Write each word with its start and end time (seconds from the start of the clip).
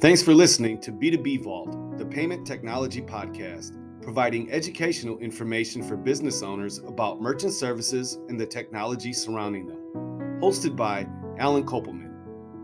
Thanks 0.00 0.22
for 0.22 0.32
listening 0.32 0.80
to 0.80 0.92
B2B 0.92 1.42
Vault, 1.42 1.98
the 1.98 2.06
payment 2.06 2.46
technology 2.46 3.02
podcast, 3.02 3.76
providing 4.02 4.50
educational 4.50 5.18
information 5.18 5.82
for 5.82 5.96
business 5.96 6.42
owners 6.42 6.78
about 6.78 7.20
merchant 7.20 7.52
services 7.52 8.18
and 8.28 8.40
the 8.40 8.46
technology 8.46 9.12
surrounding 9.12 9.66
them. 9.66 10.40
Hosted 10.40 10.74
by 10.74 11.06
Alan 11.38 11.64
Kopelman. 11.64 12.10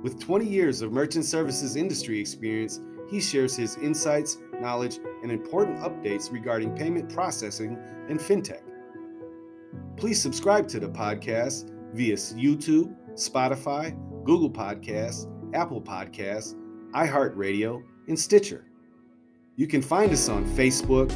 With 0.02 0.18
20 0.18 0.46
years 0.46 0.80
of 0.80 0.92
merchant 0.92 1.26
services 1.26 1.76
industry 1.76 2.18
experience, 2.18 2.80
he 3.10 3.20
shares 3.20 3.54
his 3.54 3.76
insights, 3.76 4.38
knowledge, 4.60 4.98
and 5.22 5.30
important 5.30 5.78
updates 5.80 6.32
regarding 6.32 6.74
payment 6.74 7.12
processing 7.12 7.78
and 8.08 8.18
fintech. 8.18 8.62
Please 9.96 10.20
subscribe 10.20 10.68
to 10.68 10.80
the 10.80 10.88
podcast 10.88 11.70
via 11.92 12.14
YouTube, 12.14 12.94
Spotify, 13.14 13.94
Google 14.24 14.50
Podcasts, 14.50 15.26
Apple 15.54 15.80
Podcasts, 15.80 16.54
iHeartRadio, 16.92 17.82
and 18.08 18.18
Stitcher. 18.18 18.64
You 19.56 19.66
can 19.66 19.82
find 19.82 20.12
us 20.12 20.28
on 20.28 20.44
Facebook, 20.44 21.10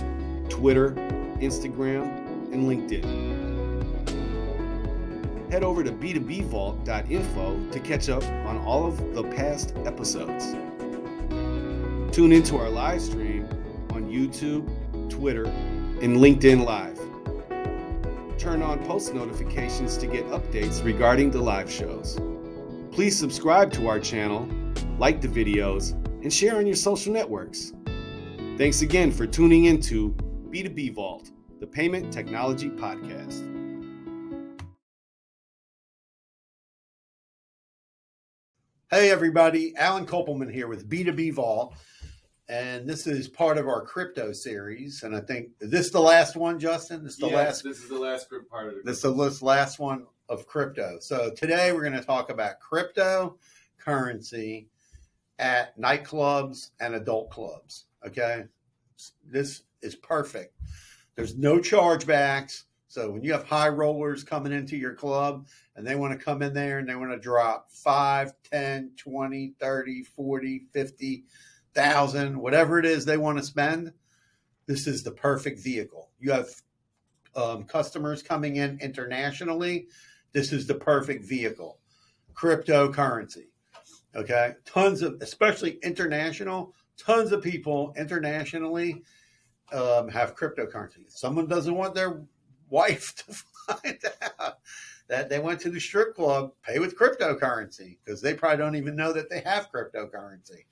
Twitter, 0.48 0.90
Instagram, 1.40 2.08
and 2.52 2.64
LinkedIn. 2.68 3.30
Head 5.50 5.64
over 5.64 5.82
to 5.82 5.90
b2bvault.info 5.90 7.70
to 7.72 7.80
catch 7.80 8.08
up 8.08 8.22
on 8.22 8.58
all 8.58 8.86
of 8.86 9.14
the 9.14 9.24
past 9.24 9.74
episodes. 9.84 10.52
Tune 12.14 12.32
into 12.32 12.56
our 12.56 12.70
live 12.70 13.00
stream 13.00 13.48
on 13.90 14.08
YouTube, 14.08 14.66
Twitter, 15.10 15.46
and 15.46 16.16
LinkedIn 16.16 16.64
Live. 16.64 16.98
Turn 18.38 18.62
on 18.62 18.84
post 18.86 19.12
notifications 19.12 19.98
to 19.98 20.06
get 20.06 20.24
updates 20.28 20.82
regarding 20.84 21.30
the 21.30 21.40
live 21.40 21.70
shows. 21.70 22.18
Please 22.92 23.16
subscribe 23.16 23.72
to 23.72 23.86
our 23.86 24.00
channel, 24.00 24.48
like 24.98 25.20
the 25.20 25.28
videos, 25.28 25.92
and 26.22 26.32
share 26.32 26.56
on 26.56 26.66
your 26.66 26.74
social 26.74 27.12
networks. 27.12 27.72
Thanks 28.58 28.82
again 28.82 29.12
for 29.12 29.28
tuning 29.28 29.66
into 29.66 30.10
B2B 30.50 30.94
Vault, 30.94 31.30
the 31.60 31.68
Payment 31.68 32.12
Technology 32.12 32.68
Podcast. 32.68 33.46
Hey, 38.90 39.12
everybody. 39.12 39.72
Alan 39.76 40.04
Kopelman 40.04 40.52
here 40.52 40.66
with 40.66 40.90
B2B 40.90 41.34
Vault. 41.34 41.76
And 42.48 42.90
this 42.90 43.06
is 43.06 43.28
part 43.28 43.56
of 43.56 43.68
our 43.68 43.82
crypto 43.84 44.32
series. 44.32 45.04
And 45.04 45.14
I 45.14 45.20
think, 45.20 45.50
this 45.60 45.66
is 45.66 45.70
this 45.70 45.90
the 45.90 46.00
last 46.00 46.34
one, 46.34 46.58
Justin? 46.58 47.04
This 47.04 47.12
is 47.12 47.18
the 47.20 47.26
yes, 47.28 47.36
last. 47.36 47.62
This 47.62 47.78
is 47.78 47.88
the 47.88 48.00
last 48.00 48.28
group 48.28 48.50
part 48.50 48.66
of 48.66 48.74
it. 48.74 48.84
This 48.84 49.04
is 49.04 49.38
the 49.38 49.44
last 49.44 49.78
one 49.78 50.06
of 50.30 50.46
crypto. 50.46 50.96
So 51.00 51.30
today 51.36 51.72
we're 51.72 51.82
going 51.82 51.92
to 51.92 52.00
talk 52.00 52.30
about 52.30 52.54
cryptocurrency 52.60 54.66
at 55.38 55.78
nightclubs 55.78 56.70
and 56.80 56.94
adult 56.94 57.30
clubs. 57.30 57.86
Okay. 58.06 58.44
This 59.26 59.62
is 59.82 59.96
perfect. 59.96 60.54
There's 61.16 61.36
no 61.36 61.58
chargebacks. 61.58 62.62
So 62.86 63.10
when 63.10 63.22
you 63.22 63.32
have 63.32 63.44
high 63.44 63.68
rollers 63.68 64.24
coming 64.24 64.52
into 64.52 64.76
your 64.76 64.94
club 64.94 65.46
and 65.76 65.86
they 65.86 65.96
want 65.96 66.18
to 66.18 66.24
come 66.24 66.42
in 66.42 66.54
there 66.54 66.78
and 66.78 66.88
they 66.88 66.94
want 66.94 67.10
to 67.10 67.18
drop 67.18 67.70
5, 67.72 68.32
10, 68.50 68.92
20, 68.96 69.54
30, 69.60 70.02
40, 70.04 70.66
50 70.72 71.24
thousand, 71.72 72.36
whatever 72.36 72.78
it 72.78 72.86
is 72.86 73.04
they 73.04 73.16
want 73.16 73.38
to 73.38 73.44
spend, 73.44 73.92
this 74.66 74.86
is 74.86 75.02
the 75.02 75.12
perfect 75.12 75.60
vehicle. 75.60 76.10
You 76.18 76.32
have 76.32 76.48
um, 77.36 77.64
customers 77.64 78.22
coming 78.22 78.56
in 78.56 78.78
internationally. 78.80 79.86
This 80.32 80.52
is 80.52 80.66
the 80.66 80.74
perfect 80.74 81.24
vehicle. 81.24 81.78
Cryptocurrency. 82.34 83.46
Okay. 84.14 84.54
Tons 84.64 85.02
of, 85.02 85.20
especially 85.20 85.78
international, 85.82 86.74
tons 86.96 87.32
of 87.32 87.42
people 87.42 87.92
internationally 87.96 89.02
um, 89.72 90.08
have 90.08 90.36
cryptocurrency. 90.36 91.04
Someone 91.08 91.46
doesn't 91.46 91.74
want 91.74 91.94
their 91.94 92.22
wife 92.68 93.14
to 93.26 93.34
find 93.74 93.98
out 94.38 94.58
that 95.08 95.28
they 95.28 95.40
went 95.40 95.60
to 95.60 95.70
the 95.70 95.80
strip 95.80 96.14
club, 96.14 96.52
pay 96.62 96.78
with 96.78 96.96
cryptocurrency 96.96 97.98
because 98.04 98.22
they 98.22 98.32
probably 98.32 98.58
don't 98.58 98.76
even 98.76 98.94
know 98.94 99.12
that 99.12 99.28
they 99.28 99.40
have 99.40 99.68
cryptocurrency. 99.72 100.64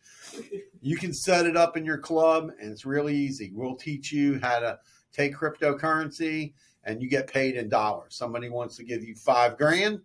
you 0.80 0.96
can 0.96 1.12
set 1.12 1.44
it 1.44 1.56
up 1.56 1.76
in 1.76 1.84
your 1.84 1.98
club 1.98 2.52
and 2.60 2.70
it's 2.70 2.86
really 2.86 3.16
easy. 3.16 3.50
We'll 3.52 3.74
teach 3.74 4.12
you 4.12 4.38
how 4.40 4.60
to 4.60 4.78
take 5.12 5.34
cryptocurrency 5.34 6.54
and 6.88 7.02
you 7.02 7.08
get 7.08 7.30
paid 7.30 7.54
in 7.54 7.68
dollars. 7.68 8.14
Somebody 8.14 8.48
wants 8.48 8.76
to 8.76 8.82
give 8.82 9.04
you 9.04 9.14
five 9.14 9.58
grand, 9.58 10.00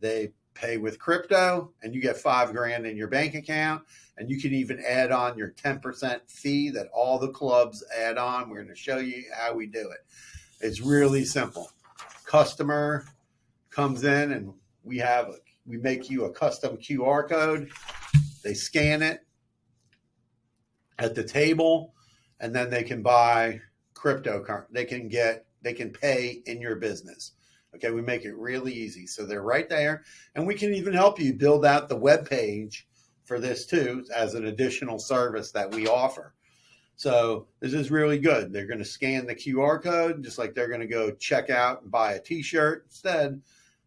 they 0.00 0.32
pay 0.54 0.76
with 0.76 0.98
crypto 0.98 1.70
and 1.82 1.94
you 1.94 2.00
get 2.00 2.16
five 2.16 2.52
grand 2.52 2.84
in 2.84 2.96
your 2.96 3.06
bank 3.06 3.34
account. 3.34 3.82
And 4.18 4.28
you 4.28 4.40
can 4.40 4.52
even 4.52 4.82
add 4.84 5.12
on 5.12 5.38
your 5.38 5.50
10% 5.52 6.20
fee 6.28 6.70
that 6.70 6.88
all 6.92 7.20
the 7.20 7.28
clubs 7.28 7.84
add 7.96 8.18
on. 8.18 8.50
We're 8.50 8.64
going 8.64 8.74
to 8.74 8.74
show 8.74 8.98
you 8.98 9.22
how 9.38 9.54
we 9.54 9.66
do 9.66 9.88
it. 9.90 9.98
It's 10.60 10.80
really 10.80 11.24
simple. 11.24 11.70
Customer 12.24 13.04
comes 13.70 14.02
in 14.02 14.32
and 14.32 14.52
we 14.82 14.98
have 14.98 15.30
we 15.64 15.76
make 15.76 16.10
you 16.10 16.24
a 16.24 16.32
custom 16.32 16.76
QR 16.76 17.28
code. 17.28 17.70
They 18.42 18.54
scan 18.54 19.02
it 19.02 19.20
at 20.98 21.14
the 21.14 21.24
table 21.24 21.94
and 22.40 22.52
then 22.52 22.70
they 22.70 22.82
can 22.82 23.02
buy 23.02 23.60
cryptocurrency. 23.94 24.66
They 24.72 24.84
can 24.86 25.08
get 25.08 25.45
they 25.66 25.74
can 25.74 25.90
pay 25.90 26.42
in 26.46 26.60
your 26.60 26.76
business. 26.76 27.32
Okay, 27.74 27.90
we 27.90 28.00
make 28.00 28.24
it 28.24 28.36
really 28.36 28.72
easy. 28.72 29.06
So 29.06 29.26
they're 29.26 29.42
right 29.42 29.68
there 29.68 30.04
and 30.34 30.46
we 30.46 30.54
can 30.54 30.72
even 30.72 30.94
help 30.94 31.18
you 31.18 31.34
build 31.34 31.66
out 31.66 31.88
the 31.88 31.96
web 31.96 32.28
page 32.28 32.86
for 33.24 33.40
this 33.40 33.66
too 33.66 34.04
as 34.14 34.34
an 34.34 34.46
additional 34.46 34.98
service 34.98 35.50
that 35.52 35.74
we 35.74 35.88
offer. 35.88 36.32
So 36.94 37.48
this 37.60 37.74
is 37.74 37.90
really 37.90 38.18
good. 38.18 38.52
They're 38.52 38.66
going 38.66 38.78
to 38.78 38.84
scan 38.84 39.26
the 39.26 39.34
QR 39.34 39.82
code 39.82 40.24
just 40.24 40.38
like 40.38 40.54
they're 40.54 40.68
going 40.68 40.80
to 40.80 40.86
go 40.86 41.10
check 41.10 41.50
out 41.50 41.82
and 41.82 41.90
buy 41.90 42.14
a 42.14 42.20
t-shirt. 42.20 42.84
Instead, 42.86 43.42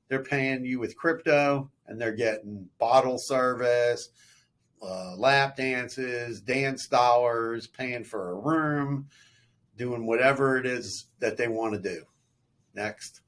they're 0.09 0.23
paying 0.23 0.66
you 0.66 0.79
with 0.79 0.97
crypto 0.97 1.72
and 1.88 2.00
they're 2.00 2.11
getting 2.11 2.67
bottle 2.78 3.17
service, 3.17 4.09
uh, 4.84 5.16
lap 5.16 5.56
dances, 5.56 6.41
dance 6.41 6.88
dollars, 6.88 7.66
paying 7.66 8.03
for 8.03 8.31
a 8.31 8.35
room, 8.35 9.07
doing 9.79 10.06
whatever 10.06 10.57
it 10.57 10.67
is 10.67 11.06
that 11.19 11.38
they 11.38 11.47
want 11.47 11.73
to 11.73 11.79
do. 11.79 12.03
Next. 12.75 13.22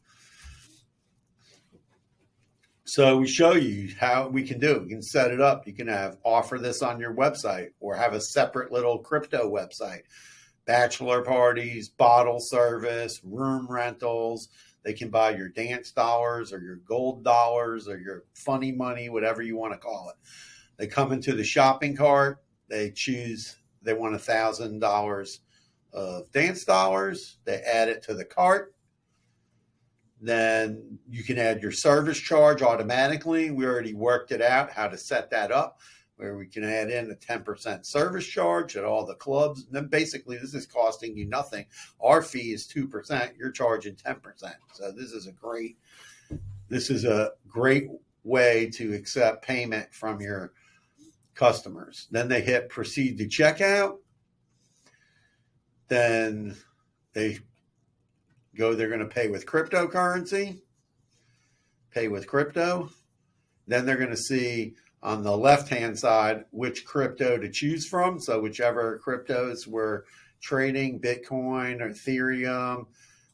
So 2.83 3.17
we 3.17 3.27
show 3.27 3.53
you 3.53 3.95
how 3.97 4.27
we 4.27 4.43
can 4.43 4.59
do 4.59 4.75
it. 4.75 4.83
You 4.83 4.89
can 4.89 5.01
set 5.01 5.31
it 5.31 5.39
up. 5.39 5.65
You 5.65 5.73
can 5.73 5.87
have 5.87 6.17
offer 6.25 6.59
this 6.59 6.81
on 6.81 6.99
your 6.99 7.15
website 7.15 7.69
or 7.79 7.95
have 7.95 8.13
a 8.13 8.21
separate 8.21 8.71
little 8.71 8.99
crypto 8.99 9.49
website. 9.49 10.01
Bachelor 10.65 11.23
parties, 11.23 11.89
bottle 11.89 12.39
service, 12.39 13.21
room 13.23 13.65
rentals, 13.69 14.49
they 14.83 14.93
can 14.93 15.09
buy 15.09 15.31
your 15.31 15.49
dance 15.49 15.91
dollars 15.91 16.51
or 16.51 16.59
your 16.59 16.77
gold 16.77 17.23
dollars 17.23 17.87
or 17.87 17.97
your 17.97 18.23
funny 18.33 18.71
money, 18.71 19.09
whatever 19.09 19.41
you 19.41 19.55
want 19.55 19.73
to 19.73 19.79
call 19.79 20.09
it. 20.09 20.15
They 20.77 20.87
come 20.87 21.11
into 21.11 21.33
the 21.33 21.43
shopping 21.43 21.95
cart. 21.95 22.39
They 22.67 22.91
choose, 22.91 23.57
they 23.81 23.93
want 23.93 24.15
a 24.15 24.19
thousand 24.19 24.79
dollars 24.79 25.41
of 25.93 26.31
dance 26.31 26.63
dollars. 26.63 27.37
They 27.45 27.61
add 27.61 27.89
it 27.89 28.03
to 28.03 28.13
the 28.13 28.25
cart. 28.25 28.75
Then 30.21 30.99
you 31.09 31.23
can 31.23 31.39
add 31.39 31.61
your 31.61 31.71
service 31.71 32.19
charge 32.19 32.61
automatically. 32.61 33.49
We 33.49 33.65
already 33.65 33.93
worked 33.93 34.31
it 34.31 34.41
out 34.41 34.71
how 34.71 34.87
to 34.87 34.97
set 34.97 35.31
that 35.31 35.51
up 35.51 35.79
where 36.21 36.37
we 36.37 36.45
can 36.45 36.63
add 36.63 36.91
in 36.91 37.09
a 37.09 37.15
10% 37.15 37.83
service 37.83 38.27
charge 38.27 38.77
at 38.77 38.83
all 38.83 39.07
the 39.07 39.15
clubs. 39.15 39.65
And 39.65 39.73
then 39.73 39.87
basically, 39.87 40.37
this 40.37 40.53
is 40.53 40.67
costing 40.67 41.17
you 41.17 41.25
nothing. 41.25 41.65
Our 41.99 42.21
fee 42.21 42.53
is 42.53 42.71
2%. 42.71 43.31
You're 43.39 43.51
charging 43.51 43.95
10%. 43.95 44.21
So 44.73 44.91
this 44.91 45.13
is 45.13 45.25
a 45.25 45.31
great, 45.31 45.79
this 46.69 46.91
is 46.91 47.05
a 47.05 47.31
great 47.47 47.87
way 48.23 48.69
to 48.75 48.93
accept 48.93 49.43
payment 49.43 49.91
from 49.95 50.21
your 50.21 50.53
customers. 51.33 52.07
Then 52.11 52.27
they 52.27 52.41
hit 52.41 52.69
proceed 52.69 53.17
to 53.17 53.25
checkout. 53.25 53.97
Then 55.91 56.55
they 57.11 57.39
go, 58.55 58.73
they're 58.73 58.87
going 58.87 59.01
to 59.01 59.05
pay 59.05 59.27
with 59.27 59.45
cryptocurrency, 59.45 60.61
pay 61.93 62.07
with 62.07 62.27
crypto. 62.27 62.89
Then 63.67 63.85
they're 63.85 63.97
going 63.97 64.09
to 64.09 64.15
see 64.15 64.75
on 65.03 65.21
the 65.21 65.35
left 65.35 65.67
hand 65.67 65.99
side 65.99 66.45
which 66.51 66.85
crypto 66.85 67.37
to 67.37 67.51
choose 67.51 67.85
from. 67.85 68.21
So, 68.21 68.39
whichever 68.39 69.01
cryptos 69.05 69.67
we're 69.67 70.03
trading 70.39 71.01
Bitcoin 71.01 71.81
or 71.81 71.89
Ethereum, 71.89 72.85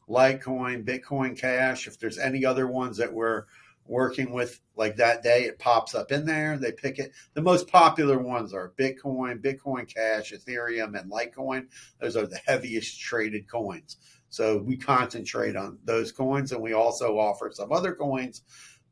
Litecoin, 0.08 0.84
Bitcoin 0.84 1.38
Cash, 1.38 1.86
if 1.86 2.00
there's 2.00 2.18
any 2.18 2.44
other 2.44 2.66
ones 2.66 2.96
that 2.96 3.12
we're 3.12 3.44
working 3.88 4.32
with 4.32 4.60
like 4.76 4.96
that 4.96 5.22
day, 5.22 5.44
it 5.44 5.58
pops 5.58 5.94
up 5.94 6.12
in 6.12 6.24
there. 6.24 6.56
They 6.56 6.72
pick 6.72 6.98
it. 6.98 7.12
The 7.34 7.42
most 7.42 7.68
popular 7.68 8.18
ones 8.18 8.52
are 8.52 8.72
Bitcoin, 8.78 9.40
Bitcoin 9.40 9.92
Cash, 9.92 10.32
Ethereum, 10.32 10.98
and 10.98 11.10
Litecoin. 11.10 11.66
Those 12.00 12.16
are 12.16 12.26
the 12.26 12.40
heaviest 12.46 13.00
traded 13.00 13.48
coins. 13.48 13.96
So 14.30 14.58
we 14.58 14.76
concentrate 14.76 15.56
on 15.56 15.78
those 15.84 16.12
coins 16.12 16.52
and 16.52 16.62
we 16.62 16.74
also 16.74 17.18
offer 17.18 17.50
some 17.52 17.72
other 17.72 17.94
coins, 17.94 18.42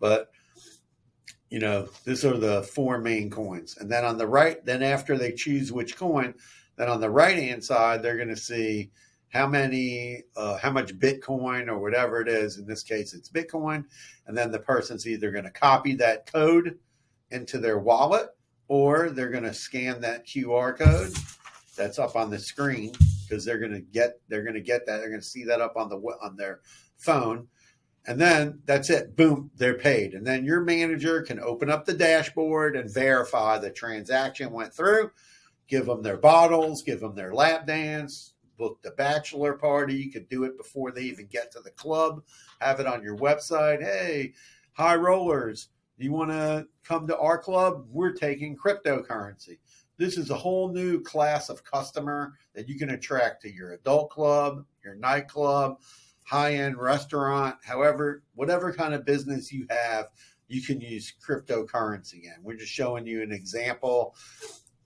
but 0.01 0.31
you 1.51 1.61
know, 1.61 1.89
these 2.05 2.25
are 2.25 2.37
the 2.37 2.63
four 2.63 2.99
main 2.99 3.31
coins. 3.31 3.77
And 3.79 3.91
then 3.91 4.05
on 4.05 4.19
the 4.19 4.27
right, 4.27 4.65
then 4.65 4.83
after 4.83 5.17
they 5.17 5.33
choose 5.33 5.73
which 5.73 5.97
coin, 5.97 6.35
then 6.77 6.89
on 6.89 7.01
the 7.01 7.11
right 7.11 7.37
hand 7.37 7.63
side, 7.63 8.03
they're 8.03 8.17
going 8.17 8.29
to 8.29 8.37
see 8.37 8.91
how 9.37 9.47
many, 9.47 10.23
uh, 10.37 10.57
how 10.57 10.71
much 10.71 10.99
Bitcoin 10.99 11.69
or 11.69 11.79
whatever 11.79 12.21
it 12.21 12.29
is. 12.29 12.57
In 12.59 12.67
this 12.67 12.83
case, 12.83 13.13
it's 13.13 13.29
Bitcoin. 13.29 13.85
And 14.27 14.37
then 14.37 14.51
the 14.51 14.59
person's 14.59 15.07
either 15.07 15.31
going 15.31 15.45
to 15.45 15.51
copy 15.51 15.95
that 15.97 16.31
code 16.33 16.79
into 17.31 17.59
their 17.59 17.79
wallet 17.79 18.31
or 18.69 19.11
they're 19.11 19.31
going 19.31 19.45
to 19.45 19.55
scan 19.55 20.01
that 20.01 20.27
QR 20.27 20.77
code 20.77 21.15
that's 21.77 21.99
up 21.99 22.17
on 22.17 22.31
the 22.31 22.39
screen 22.39 22.93
because 23.29 23.45
they're 23.45 23.59
going 23.59 23.73
to 23.73 23.81
get 23.81 24.21
they're 24.29 24.43
going 24.43 24.55
to 24.55 24.61
get 24.61 24.87
that 24.87 24.99
they're 24.99 25.09
going 25.09 25.21
to 25.21 25.27
see 25.27 25.45
that 25.45 25.61
up 25.61 25.77
on 25.77 25.89
the 25.89 25.97
on 26.23 26.37
their 26.37 26.61
phone 26.97 27.47
and 28.07 28.21
then 28.21 28.61
that's 28.65 28.89
it 28.89 29.17
boom 29.17 29.51
they're 29.57 29.75
paid 29.75 30.15
and 30.15 30.27
then 30.27 30.45
your 30.45 30.61
manager 30.61 31.23
can 31.23 31.41
open 31.41 31.69
up 31.69 31.85
the 31.85 31.93
dashboard 31.93 32.77
and 32.77 32.93
verify 32.93 33.59
the 33.59 33.71
transaction 33.71 34.53
went 34.53 34.73
through 34.73 35.11
give 35.69 35.87
them 35.87 36.03
their 36.03 36.17
bottles 36.17 36.83
give 36.83 37.01
them 37.01 37.15
their 37.15 37.35
lap 37.35 37.67
dance 37.67 38.33
book 38.57 38.81
the 38.83 38.93
bachelor 38.93 39.55
party. 39.55 39.95
You 39.95 40.11
could 40.11 40.29
do 40.29 40.45
it 40.45 40.57
before 40.57 40.91
they 40.91 41.03
even 41.03 41.27
get 41.27 41.51
to 41.53 41.61
the 41.61 41.71
club. 41.71 42.23
Have 42.61 42.81
it 42.81 42.87
on 42.87 43.03
your 43.03 43.17
website. 43.17 43.83
Hey 43.83 44.33
high 44.77 44.95
rollers. 44.95 45.69
You 45.97 46.13
want 46.13 46.31
to 46.31 46.67
come 46.85 47.07
to 47.07 47.19
our 47.19 47.39
club? 47.39 47.87
We're 47.91 48.13
taking 48.13 48.57
cryptocurrency. 48.57 49.59
This 49.97 50.19
is 50.19 50.29
a 50.29 50.35
whole 50.35 50.71
new 50.71 51.01
class 51.01 51.49
of 51.49 51.65
customer 51.65 52.35
that 52.55 52.69
you 52.69 52.79
can 52.79 52.91
attract 52.91 53.41
to 53.43 53.53
your 53.53 53.73
adult 53.73 54.11
club, 54.11 54.67
your 54.85 54.95
nightclub, 54.95 55.81
high 56.25 56.55
end 56.55 56.77
restaurant, 56.77 57.57
however, 57.65 58.23
whatever 58.35 58.71
kind 58.71 58.93
of 58.93 59.07
business 59.07 59.51
you 59.51 59.67
have, 59.71 60.09
you 60.49 60.61
can 60.61 60.83
use 60.83 61.15
cryptocurrency 61.27 62.25
in. 62.25 62.35
We're 62.43 62.59
just 62.59 62.73
showing 62.73 63.07
you 63.07 63.23
an 63.23 63.33
example, 63.33 64.15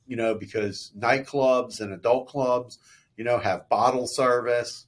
you 0.07 0.17
know, 0.17 0.37
because 0.37 0.93
nightclubs 0.97 1.81
and 1.81 1.93
adult 1.93 2.29
clubs, 2.29 2.79
you 3.21 3.25
know, 3.25 3.39
have 3.39 3.69
bottle 3.69 4.07
service. 4.07 4.87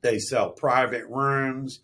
They 0.00 0.20
sell 0.20 0.50
private 0.50 1.06
rooms. 1.08 1.80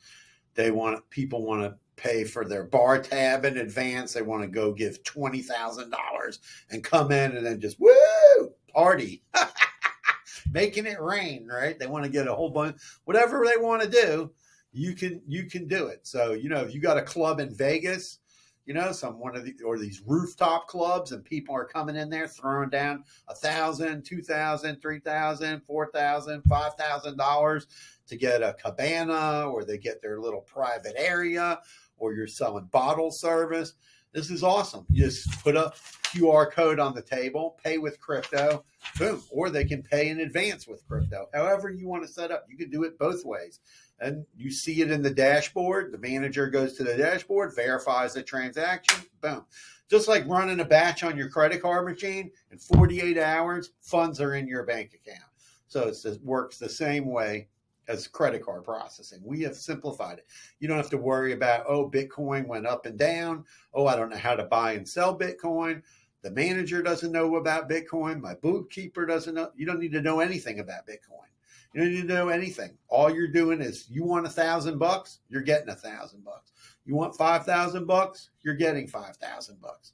They 0.54 0.70
want 0.70 1.10
people 1.10 1.44
want 1.44 1.64
to 1.64 1.74
pay 1.96 2.22
for 2.22 2.44
their 2.44 2.62
bar 2.62 3.02
tab 3.02 3.44
in 3.44 3.56
advance. 3.56 4.12
They 4.12 4.22
want 4.22 4.42
to 4.42 4.48
go 4.48 4.72
give 4.72 5.02
twenty 5.02 5.42
thousand 5.42 5.90
dollars 5.90 6.38
and 6.70 6.84
come 6.84 7.10
in 7.10 7.36
and 7.36 7.44
then 7.44 7.60
just 7.60 7.80
woo 7.80 8.52
party, 8.72 9.24
making 10.52 10.86
it 10.86 11.00
rain. 11.00 11.48
Right? 11.48 11.76
They 11.76 11.88
want 11.88 12.04
to 12.04 12.10
get 12.10 12.28
a 12.28 12.34
whole 12.36 12.50
bunch, 12.50 12.76
whatever 13.02 13.44
they 13.44 13.60
want 13.60 13.82
to 13.82 13.90
do. 13.90 14.30
You 14.72 14.94
can 14.94 15.22
you 15.26 15.46
can 15.46 15.66
do 15.66 15.88
it. 15.88 16.06
So 16.06 16.34
you 16.34 16.50
know 16.50 16.60
if 16.60 16.72
you 16.72 16.80
got 16.80 16.98
a 16.98 17.02
club 17.02 17.40
in 17.40 17.52
Vegas, 17.52 18.20
you 18.66 18.74
know 18.74 18.92
some 18.92 19.18
one 19.18 19.36
of 19.36 19.44
the 19.44 19.54
or 19.64 19.78
these 19.78 20.02
rooftop 20.06 20.68
clubs 20.68 21.12
and 21.12 21.24
people 21.24 21.54
are 21.54 21.64
coming 21.64 21.96
in 21.96 22.08
there 22.08 22.28
throwing 22.28 22.70
down 22.70 23.04
a 23.28 23.34
thousand, 23.34 24.04
two 24.04 24.22
thousand, 24.22 24.80
three 24.80 25.00
thousand, 25.00 25.62
four 25.66 25.90
thousand, 25.92 26.42
five 26.42 26.74
thousand 26.74 27.16
dollars 27.16 27.66
to 28.06 28.16
get 28.16 28.42
a 28.42 28.54
cabana 28.54 29.48
or 29.48 29.64
they 29.64 29.78
get 29.78 30.00
their 30.02 30.20
little 30.20 30.40
private 30.42 30.94
area 30.96 31.60
or 31.96 32.14
you're 32.14 32.26
selling 32.26 32.66
bottle 32.66 33.10
service. 33.10 33.74
This 34.12 34.30
is 34.30 34.42
awesome. 34.42 34.84
You 34.90 35.04
just 35.04 35.42
put 35.42 35.56
a 35.56 35.72
QR 36.04 36.50
code 36.50 36.78
on 36.78 36.94
the 36.94 37.00
table, 37.00 37.58
pay 37.64 37.78
with 37.78 37.98
crypto, 37.98 38.62
boom, 38.98 39.22
or 39.30 39.48
they 39.48 39.64
can 39.64 39.82
pay 39.82 40.10
in 40.10 40.20
advance 40.20 40.68
with 40.68 40.86
crypto. 40.86 41.28
However, 41.32 41.70
you 41.70 41.88
want 41.88 42.06
to 42.06 42.12
set 42.12 42.30
up, 42.30 42.44
you 42.46 42.58
can 42.58 42.68
do 42.68 42.84
it 42.84 42.98
both 42.98 43.24
ways. 43.24 43.60
And 44.00 44.26
you 44.36 44.50
see 44.50 44.82
it 44.82 44.90
in 44.90 45.00
the 45.00 45.14
dashboard. 45.14 45.92
The 45.92 45.98
manager 45.98 46.48
goes 46.48 46.74
to 46.74 46.84
the 46.84 46.96
dashboard, 46.96 47.54
verifies 47.56 48.12
the 48.12 48.22
transaction, 48.22 49.02
boom. 49.22 49.46
Just 49.88 50.08
like 50.08 50.28
running 50.28 50.60
a 50.60 50.64
batch 50.64 51.04
on 51.04 51.16
your 51.16 51.30
credit 51.30 51.62
card 51.62 51.86
machine, 51.88 52.30
in 52.50 52.58
48 52.58 53.16
hours, 53.16 53.70
funds 53.80 54.20
are 54.20 54.34
in 54.34 54.46
your 54.46 54.64
bank 54.64 54.94
account. 54.94 55.24
So 55.68 55.88
it 55.88 56.22
works 56.22 56.58
the 56.58 56.68
same 56.68 57.06
way 57.06 57.48
as 57.88 58.08
credit 58.08 58.44
card 58.44 58.64
processing. 58.64 59.20
We 59.24 59.42
have 59.42 59.56
simplified 59.56 60.18
it. 60.18 60.26
You 60.60 60.68
don't 60.68 60.76
have 60.76 60.90
to 60.90 60.98
worry 60.98 61.32
about, 61.32 61.64
oh, 61.66 61.90
Bitcoin 61.90 62.46
went 62.46 62.66
up 62.66 62.86
and 62.86 62.98
down. 62.98 63.44
Oh, 63.74 63.86
I 63.86 63.96
don't 63.96 64.10
know 64.10 64.16
how 64.16 64.34
to 64.34 64.44
buy 64.44 64.72
and 64.72 64.88
sell 64.88 65.18
Bitcoin. 65.18 65.82
The 66.22 66.30
manager 66.30 66.82
doesn't 66.82 67.10
know 67.10 67.36
about 67.36 67.68
Bitcoin. 67.68 68.20
My 68.20 68.34
bookkeeper 68.34 69.04
doesn't 69.06 69.34
know. 69.34 69.50
You 69.56 69.66
don't 69.66 69.80
need 69.80 69.92
to 69.92 70.02
know 70.02 70.20
anything 70.20 70.60
about 70.60 70.86
Bitcoin. 70.86 71.26
You 71.74 71.80
don't 71.80 71.90
need 71.90 72.08
to 72.08 72.14
know 72.14 72.28
anything. 72.28 72.76
All 72.88 73.10
you're 73.10 73.28
doing 73.28 73.60
is 73.60 73.86
you 73.90 74.04
want 74.04 74.26
a 74.26 74.30
thousand 74.30 74.78
bucks, 74.78 75.20
you're 75.28 75.42
getting 75.42 75.70
a 75.70 75.74
thousand 75.74 76.22
bucks. 76.22 76.52
You 76.84 76.94
want 76.94 77.16
five 77.16 77.44
thousand 77.44 77.86
bucks, 77.86 78.30
you're 78.42 78.54
getting 78.54 78.86
five 78.86 79.16
thousand 79.16 79.60
bucks. 79.60 79.92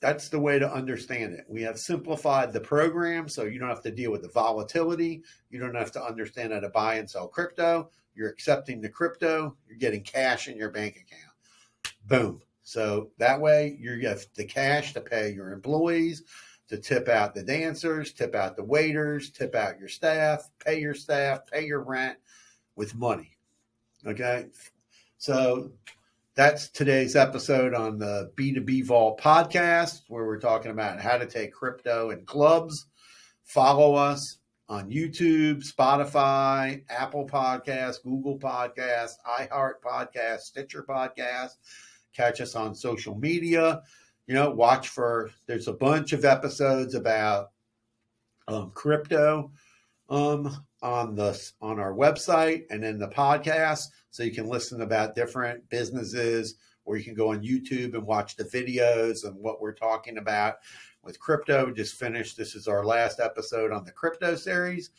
That's 0.00 0.28
the 0.28 0.38
way 0.38 0.58
to 0.58 0.72
understand 0.72 1.34
it. 1.34 1.44
We 1.48 1.62
have 1.62 1.78
simplified 1.78 2.52
the 2.52 2.60
program 2.60 3.28
so 3.28 3.44
you 3.44 3.58
don't 3.58 3.68
have 3.68 3.82
to 3.82 3.90
deal 3.90 4.12
with 4.12 4.22
the 4.22 4.28
volatility. 4.28 5.22
You 5.50 5.58
don't 5.58 5.74
have 5.74 5.90
to 5.92 6.02
understand 6.02 6.52
how 6.52 6.60
to 6.60 6.68
buy 6.68 6.96
and 6.96 7.10
sell 7.10 7.26
crypto. 7.26 7.90
You're 8.14 8.30
accepting 8.30 8.80
the 8.80 8.88
crypto, 8.88 9.56
you're 9.68 9.78
getting 9.78 10.02
cash 10.02 10.48
in 10.48 10.56
your 10.56 10.70
bank 10.70 10.96
account. 10.96 11.34
Boom. 12.06 12.42
So 12.62 13.10
that 13.18 13.40
way 13.40 13.76
you 13.80 14.06
have 14.08 14.26
the 14.34 14.44
cash 14.44 14.92
to 14.94 15.00
pay 15.00 15.32
your 15.32 15.52
employees, 15.52 16.24
to 16.68 16.78
tip 16.78 17.08
out 17.08 17.34
the 17.34 17.42
dancers, 17.42 18.12
tip 18.12 18.34
out 18.34 18.56
the 18.56 18.64
waiters, 18.64 19.30
tip 19.30 19.54
out 19.54 19.78
your 19.78 19.88
staff, 19.88 20.50
pay 20.64 20.80
your 20.80 20.94
staff, 20.94 21.46
pay 21.50 21.64
your 21.64 21.80
rent 21.80 22.18
with 22.76 22.94
money. 22.94 23.38
Okay. 24.06 24.46
So 25.16 25.72
that's 26.38 26.68
today's 26.68 27.16
episode 27.16 27.74
on 27.74 27.98
the 27.98 28.30
B2B 28.36 28.84
Vault 28.84 29.20
podcast, 29.20 30.02
where 30.06 30.24
we're 30.24 30.38
talking 30.38 30.70
about 30.70 31.00
how 31.00 31.18
to 31.18 31.26
take 31.26 31.52
crypto 31.52 32.10
in 32.10 32.24
clubs. 32.26 32.86
Follow 33.42 33.96
us 33.96 34.38
on 34.68 34.88
YouTube, 34.88 35.68
Spotify, 35.68 36.84
Apple 36.90 37.26
Podcasts, 37.26 38.00
Google 38.04 38.38
Podcasts, 38.38 39.14
iHeart 39.40 39.80
Podcast, 39.84 40.42
Stitcher 40.42 40.86
Podcast. 40.88 41.56
Catch 42.14 42.40
us 42.40 42.54
on 42.54 42.72
social 42.72 43.16
media. 43.16 43.82
You 44.28 44.34
know, 44.34 44.48
watch 44.52 44.90
for 44.90 45.30
there's 45.48 45.66
a 45.66 45.72
bunch 45.72 46.12
of 46.12 46.24
episodes 46.24 46.94
about 46.94 47.48
um, 48.46 48.70
crypto 48.76 49.50
um, 50.08 50.56
on 50.82 51.14
the 51.14 51.50
on 51.60 51.78
our 51.78 51.92
website 51.92 52.64
and 52.70 52.84
in 52.84 52.98
the 52.98 53.08
podcast 53.08 53.86
so 54.10 54.22
you 54.22 54.30
can 54.32 54.48
listen 54.48 54.82
about 54.82 55.14
different 55.14 55.68
businesses 55.70 56.54
or 56.84 56.96
you 56.96 57.04
can 57.04 57.14
go 57.14 57.32
on 57.32 57.42
YouTube 57.42 57.94
and 57.94 58.06
watch 58.06 58.36
the 58.36 58.44
videos 58.44 59.24
and 59.24 59.36
what 59.36 59.60
we're 59.60 59.74
talking 59.74 60.18
about 60.18 60.56
with 61.02 61.20
crypto. 61.20 61.66
We 61.66 61.72
just 61.72 61.96
finished. 61.96 62.36
This 62.36 62.54
is 62.54 62.66
our 62.66 62.84
last 62.84 63.20
episode 63.20 63.72
on 63.72 63.84
the 63.84 63.92
crypto 63.92 64.34
series. 64.36 64.90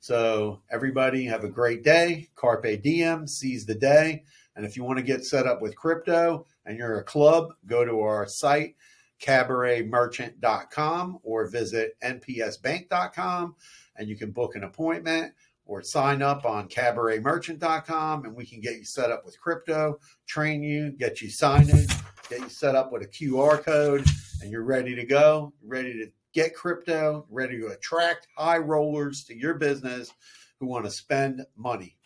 So 0.00 0.60
everybody 0.70 1.24
have 1.24 1.44
a 1.44 1.48
great 1.48 1.82
day. 1.82 2.28
Carpe 2.34 2.82
diem, 2.82 3.26
seize 3.26 3.66
the 3.66 3.74
day. 3.74 4.24
And 4.56 4.64
if 4.64 4.76
you 4.76 4.84
want 4.84 4.98
to 4.98 5.04
get 5.04 5.24
set 5.24 5.46
up 5.46 5.60
with 5.60 5.76
crypto 5.76 6.46
and 6.64 6.78
you're 6.78 6.98
a 6.98 7.04
club, 7.04 7.54
go 7.66 7.84
to 7.84 8.00
our 8.00 8.26
site, 8.26 8.76
cabaretmerchant.com 9.20 11.18
or 11.22 11.46
visit 11.48 11.96
npsbank.com 12.02 13.54
and 13.96 14.08
you 14.08 14.16
can 14.16 14.30
book 14.30 14.56
an 14.56 14.64
appointment 14.64 15.32
or 15.66 15.82
sign 15.82 16.20
up 16.22 16.44
on 16.44 16.68
cabaretmerchant.com 16.68 18.24
and 18.24 18.34
we 18.34 18.44
can 18.44 18.60
get 18.60 18.76
you 18.76 18.84
set 18.84 19.10
up 19.10 19.24
with 19.24 19.40
crypto, 19.40 19.98
train 20.26 20.62
you, 20.62 20.90
get 20.90 21.22
you 21.22 21.30
signed 21.30 21.70
in, 21.70 21.86
get 22.28 22.40
you 22.40 22.48
set 22.48 22.74
up 22.74 22.92
with 22.92 23.02
a 23.02 23.06
QR 23.06 23.62
code, 23.62 24.04
and 24.42 24.50
you're 24.50 24.62
ready 24.62 24.94
to 24.94 25.04
go, 25.04 25.52
ready 25.62 25.92
to 25.94 26.10
get 26.34 26.54
crypto, 26.54 27.24
ready 27.30 27.58
to 27.58 27.68
attract 27.68 28.28
high 28.36 28.58
rollers 28.58 29.24
to 29.24 29.34
your 29.34 29.54
business 29.54 30.12
who 30.60 30.66
want 30.66 30.84
to 30.84 30.90
spend 30.90 31.44
money. 31.56 31.96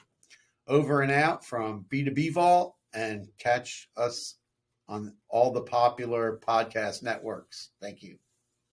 Over 0.67 1.01
and 1.01 1.11
out 1.11 1.45
from 1.45 1.87
B2B 1.89 2.35
Vault 2.35 2.77
and 2.93 3.29
catch 3.39 3.89
us 3.97 4.37
on 4.89 5.15
all 5.29 5.53
the 5.53 5.63
popular 5.63 6.41
podcast 6.47 7.03
networks. 7.03 7.71
Thank 7.81 8.03
you. 8.03 8.19